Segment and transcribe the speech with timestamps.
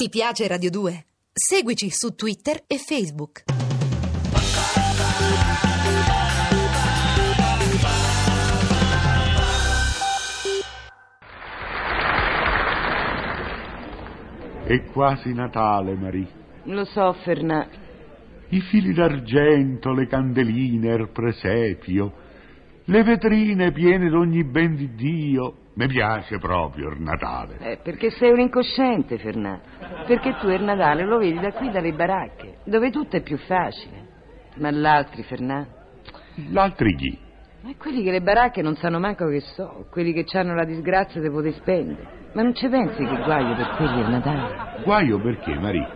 [0.00, 1.06] Ti piace Radio 2?
[1.32, 3.42] Seguici su Twitter e Facebook.
[14.64, 16.28] È quasi Natale, Marie.
[16.66, 17.68] Lo so, Fernà.
[18.50, 22.12] I fili d'argento, le candeline, il presepio,
[22.84, 25.56] le vetrine piene d'ogni ben di Dio.
[25.78, 27.56] Mi piace proprio il Natale.
[27.60, 29.60] Eh, perché sei un incosciente, Fernà.
[30.08, 34.06] Perché tu il Natale lo vedi da qui dalle baracche, dove tutto è più facile.
[34.56, 35.64] Ma l'altri, Fernà?
[36.50, 37.16] L'altri chi?
[37.60, 41.20] Ma quelli che le baracche non sanno manco che so, quelli che hanno la disgrazia
[41.20, 42.08] di poter spendere.
[42.32, 44.82] Ma non ci pensi che guaio per quelli il Natale?
[44.82, 45.88] Guaio perché, Marie?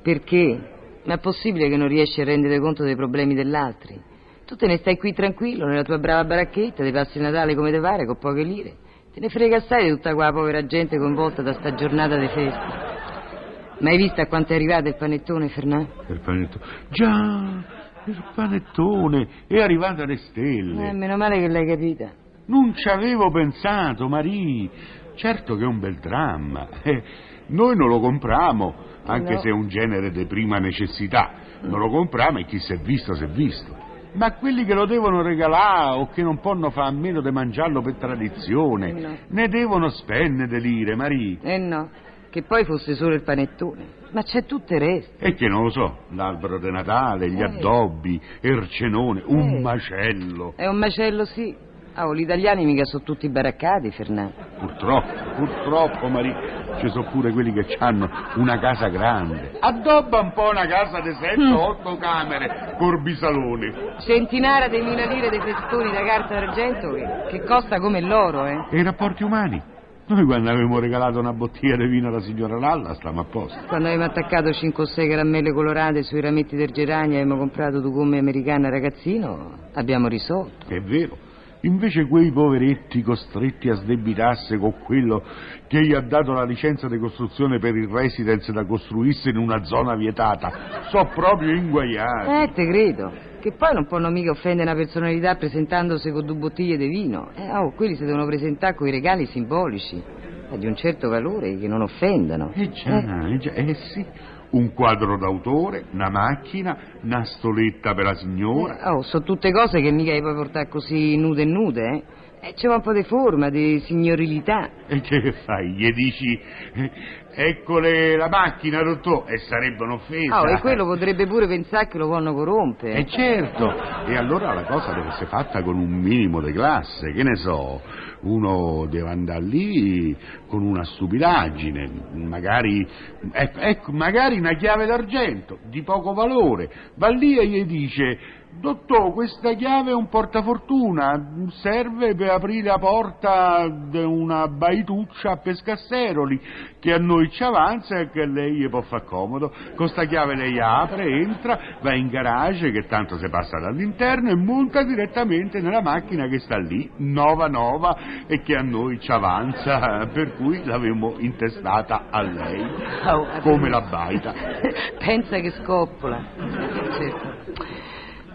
[0.00, 0.70] Perché?
[1.04, 4.00] Ma è possibile che non riesci a rendere conto dei problemi dell'altri?
[4.46, 7.70] Tu te ne stai qui tranquillo, nella tua brava baracchetta, ti passi il Natale come
[7.70, 8.84] te pare, con poche lire.
[9.16, 13.74] Te ne frega assai di tutta quella povera gente coinvolta da sta giornata di festa.
[13.78, 15.86] Ma hai visto a quanto è arrivato il panettone, Fernà?
[16.08, 16.64] Il panettone.
[16.90, 17.64] Già,
[18.04, 20.92] il panettone è arrivato alle Eh, stelle.
[20.92, 22.10] meno male che l'hai capita.
[22.48, 24.68] Non ci avevo pensato, Marie.
[25.14, 26.68] Certo che è un bel dramma.
[26.82, 27.02] Eh,
[27.46, 28.74] noi non lo compriamo,
[29.06, 29.40] anche No.
[29.40, 31.30] se è un genere di prima necessità.
[31.62, 33.84] Non lo compriamo e chi si è visto, si è visto.
[34.12, 37.82] Ma quelli che lo devono regalare o che non possono fare a meno di mangiarlo
[37.82, 39.16] per tradizione, No.
[39.28, 41.38] ne devono spendere de lire, Marie.
[41.42, 41.90] Eh no,
[42.30, 43.94] che poi fosse solo il panettone.
[44.12, 45.22] Ma c'è tutto il resto.
[45.24, 47.44] E che non lo so, l'albero di Natale, gli Eh.
[47.44, 49.60] addobbi, il cenone, un Eh.
[49.60, 50.54] macello.
[50.56, 51.54] È un macello, sì.
[51.98, 54.30] Ah, oh, gli italiani mica sono tutti baraccati, Fernà.
[54.58, 59.56] Purtroppo, purtroppo, Maria, ci sono pure quelli che hanno una casa grande.
[59.58, 63.72] Addobba un po' una casa di 7-8 camere, corbisaloni.
[64.00, 68.66] Centinaia di mila lire dei festoni da carta d'argento che, che costa come l'oro, eh.
[68.72, 69.62] E i rapporti umani?
[70.08, 73.58] Noi quando avevamo regalato una bottiglia di vino alla signora Lalla stavamo a posto.
[73.68, 77.80] Quando avevamo attaccato 5 o 6 caramelle colorate sui rametti del geranio e avevamo comprato
[77.80, 80.66] due gomme americane ragazzino, abbiamo risolto.
[80.68, 81.24] È vero.
[81.66, 85.22] Invece quei poveretti costretti a sdebitarsi con quello
[85.66, 89.64] che gli ha dato la licenza di costruzione per il residence da costruirsi in una
[89.64, 92.30] zona vietata, so proprio inguaiati.
[92.30, 93.12] Eh, te credo.
[93.40, 97.30] Che poi non possono mica offendere una personalità presentandosi con due bottiglie di vino.
[97.34, 100.02] Eh, oh, quelli si devono presentare con i regali simbolici.
[100.50, 102.52] eh, di un certo valore che non offendano.
[102.54, 104.06] Eh già, eh già, eh sì.
[104.50, 108.78] Un quadro d'autore, una macchina, una stoletta per la signora.
[108.78, 112.02] Eh, oh, sono tutte cose che mica le puoi portare così nude e nude, eh.
[112.40, 114.70] Eh, c'è un po' di forma, di signorilità.
[114.86, 115.72] E che fai?
[115.72, 116.38] Gli dici,
[116.74, 116.90] eh,
[117.34, 120.42] eccole la macchina, dottore, e sarebbe un'offesa.
[120.42, 122.94] Oh, e quello potrebbe pure pensare che lo vogliono corrompere.
[122.94, 123.72] E certo,
[124.06, 127.80] e allora la cosa deve essere fatta con un minimo di classe, che ne so,
[128.20, 130.16] uno deve andare lì
[130.46, 132.86] con una stupidaggine, magari,
[133.32, 138.18] ecco, ecco, magari una chiave d'argento di poco valore, va lì e gli dice,
[138.60, 145.36] dottor, questa chiave è un portafortuna, serve per aprire la porta di una baituccia a
[145.36, 146.40] Pescasseroli,
[146.78, 149.52] che a noi ci avanza e che a lei gli può far comodo.
[149.74, 154.36] Con sta chiave lei apre, entra, va in garage, che tanto si passa dall'interno, e
[154.36, 157.96] monta direttamente nella macchina che sta lì, nova nova,
[158.26, 162.64] e che a noi ci avanza, per cui l'avevamo intestata a lei,
[163.06, 164.32] Oh, come la baita.
[164.98, 166.24] Pensa che scoppola.
[166.36, 167.75] Certo.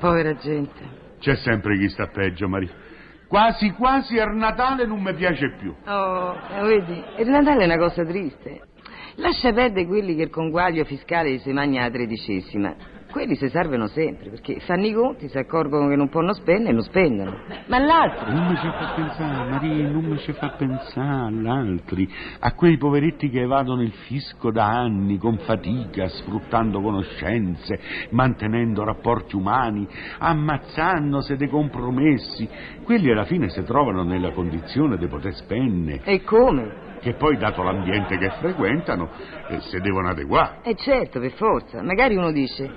[0.02, 1.00] Povera gente.
[1.20, 2.72] C'è sempre chi sta peggio, Maria.
[3.28, 5.76] Quasi quasi il Natale non mi piace più.
[5.86, 8.62] Oh, eh, vedi, il Natale è una cosa triste.
[9.18, 12.76] Lascia perdere quelli che il conguaglio fiscale si mangia la tredicesima.
[13.12, 16.74] Quelli si servono sempre, perché fanno i conti, si accorgono che non possono spendere e
[16.74, 17.38] non spendono.
[17.68, 18.32] Ma l'altro...
[18.32, 23.30] Non mi ci fa pensare, Maria, non mi ci fa pensare all'altri, a quei poveretti
[23.30, 27.80] che evadono il fisco da anni con fatica, sfruttando conoscenze,
[28.12, 29.86] mantenendo rapporti umani,
[30.18, 32.48] ammazzandosi dei compromessi.
[32.84, 36.90] Quelli alla fine si trovano nella condizione di poter spendere, E come?
[37.02, 39.10] Che poi, dato l'ambiente che frequentano,
[39.50, 40.60] eh, si devono adeguare.
[40.64, 41.82] E certo, per forza.
[41.82, 42.70] Magari uno dice,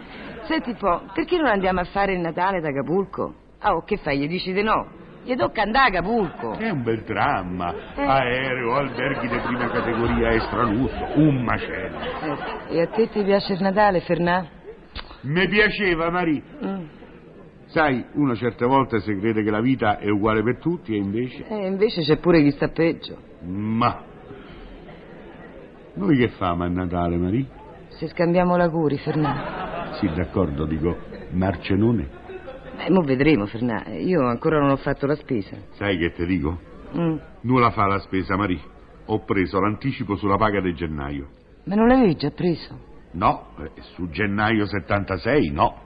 [0.45, 3.35] senti un po', perché non andiamo a fare il Natale ad Acapulco?
[3.61, 4.19] Ah, oh, che fai?
[4.19, 5.03] Gli dici di no?
[5.25, 6.53] Gli tocca andare a Acapulco.
[6.53, 8.03] È un bel dramma, Eh.
[8.03, 11.99] aereo, alberghi di prima categoria extra lusso, un macello.
[12.69, 14.47] Eh, e a te ti piace il Natale, Fernà?
[15.23, 16.43] Mi piaceva, Maria.
[16.63, 16.85] Mm.
[17.67, 21.47] Sai, uno certe volte si crede che la vita è uguale per tutti e invece...
[21.49, 23.17] E invece c'è pure chi sta peggio.
[23.47, 24.13] Ma...
[25.97, 27.47] Noi che famo a Natale, Maria?
[27.91, 29.93] Se scambiamo l'auguri, Fernà.
[30.01, 30.97] Sì, d'accordo, dico,
[31.31, 32.09] Marcenone.
[32.79, 33.85] Eh, mo vedremo, Fernà.
[33.91, 35.57] Io ancora non ho fatto la spesa.
[35.75, 36.59] Sai che ti dico?
[36.97, 37.17] Mm.
[37.43, 38.61] Non la fa la spesa, Maria.
[39.07, 41.29] Ho preso l'anticipo sulla paga di gennaio.
[41.65, 42.77] Ma non l'avevi già preso?
[43.13, 45.81] No, eh, su gennaio 76 no.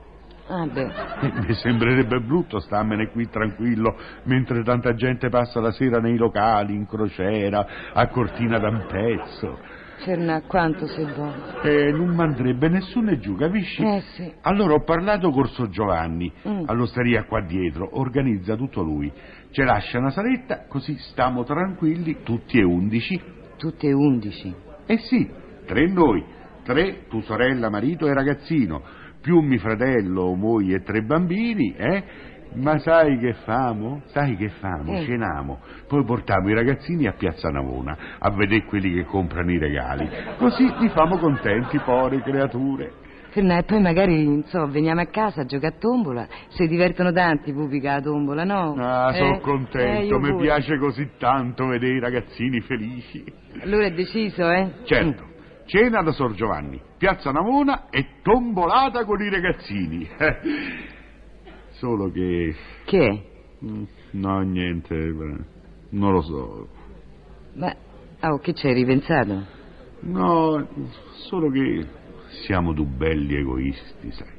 [0.47, 0.91] Ah, beh.
[1.21, 6.73] Eh, Mi sembrerebbe brutto starmene qui tranquillo mentre tanta gente passa la sera nei locali,
[6.73, 9.77] in crociera, a Cortina d'Ampezzo.
[10.03, 11.61] Ferna, quanto sei buono.
[11.61, 13.81] E non mandrebbe nessuno giù, capisci?
[13.83, 14.31] Eh, sì.
[14.41, 16.63] Allora ho parlato con Sor Giovanni, Mm.
[16.67, 19.11] all'osteria qua dietro, organizza tutto lui.
[19.51, 23.19] Ci lascia una saletta, così stiamo tranquilli, tutti e undici.
[23.57, 24.53] Tutte e undici.
[24.85, 25.29] Eh sì,
[25.65, 26.23] tre noi,
[26.63, 28.81] tre, tu sorella, marito e ragazzino,
[29.21, 32.03] più mio fratello, moglie e tre bambini, eh?
[32.55, 34.01] Ma sai che famo?
[34.07, 34.95] Sai che famo?
[34.97, 35.05] Eh.
[35.05, 40.09] Ceniamo, poi portiamo i ragazzini a Piazza Navona a vedere quelli che comprano i regali.
[40.37, 42.91] Così li famo contenti, povere creature.
[43.31, 46.27] E poi magari, non so, veniamo a casa a giocare a tombola.
[46.49, 48.73] Si divertono tanti i pupi con la tombola, no?
[48.79, 49.17] Ah, Eh?
[49.19, 50.43] sono Eh, contento, io mi pure.
[50.45, 53.23] piace così tanto vedere i ragazzini felici.
[53.61, 54.71] Allora è deciso, eh?
[54.83, 55.23] Certo,
[55.65, 60.09] cena da Sor Giovanni, Piazza Navona e tombolata con i ragazzini.
[61.79, 62.53] Solo che...
[62.85, 63.23] Che è?
[63.65, 64.95] mm, No, niente,
[65.89, 66.67] non lo so.
[67.53, 67.73] Ma,
[68.21, 69.45] oh, che c'hai ripensato?
[70.01, 70.67] No,
[71.27, 71.85] solo che
[72.45, 74.37] siamo due belli egoisti, sai.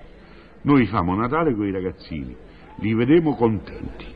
[0.63, 2.37] Noi famo Natale con i ragazzini,
[2.77, 4.10] li vedemo contenti.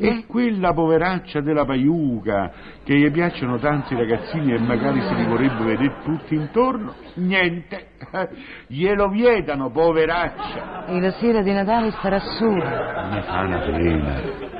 [0.00, 0.08] Eh?
[0.08, 2.50] E quella poveraccia della Paiuca,
[2.82, 7.88] che gli piacciono tanti ragazzini e magari se li vorrebbe vedere tutti intorno, niente.
[8.66, 10.86] Glielo vietano, poveraccia.
[10.86, 13.10] E la sera di Natale starà sola.
[13.12, 14.59] Mi fa una pena.